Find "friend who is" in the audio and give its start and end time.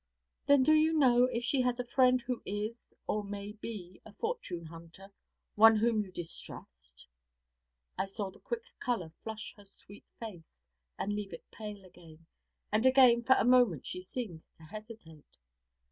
1.85-2.87